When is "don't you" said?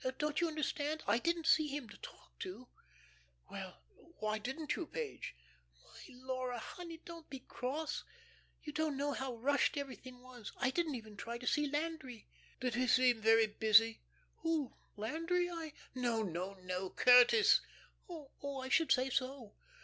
0.17-0.47